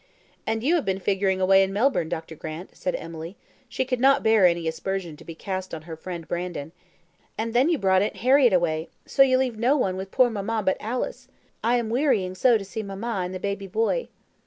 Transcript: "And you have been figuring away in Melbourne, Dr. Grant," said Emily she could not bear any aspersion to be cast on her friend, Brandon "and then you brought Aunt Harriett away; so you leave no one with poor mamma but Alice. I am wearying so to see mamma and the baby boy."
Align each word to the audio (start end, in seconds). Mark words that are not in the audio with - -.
"And 0.47 0.63
you 0.63 0.73
have 0.77 0.83
been 0.85 0.97
figuring 0.97 1.39
away 1.39 1.61
in 1.61 1.71
Melbourne, 1.71 2.09
Dr. 2.09 2.33
Grant," 2.33 2.75
said 2.75 2.95
Emily 2.95 3.37
she 3.69 3.85
could 3.85 3.99
not 3.99 4.23
bear 4.23 4.47
any 4.47 4.67
aspersion 4.67 5.15
to 5.17 5.23
be 5.23 5.35
cast 5.35 5.75
on 5.75 5.83
her 5.83 5.95
friend, 5.95 6.27
Brandon 6.27 6.71
"and 7.37 7.53
then 7.53 7.69
you 7.69 7.77
brought 7.77 8.01
Aunt 8.01 8.15
Harriett 8.15 8.51
away; 8.51 8.89
so 9.05 9.21
you 9.21 9.37
leave 9.37 9.59
no 9.59 9.77
one 9.77 9.95
with 9.97 10.09
poor 10.09 10.31
mamma 10.31 10.63
but 10.65 10.77
Alice. 10.79 11.27
I 11.63 11.75
am 11.75 11.91
wearying 11.91 12.33
so 12.33 12.57
to 12.57 12.65
see 12.65 12.81
mamma 12.81 13.21
and 13.23 13.31
the 13.31 13.39
baby 13.39 13.67
boy." 13.67 14.07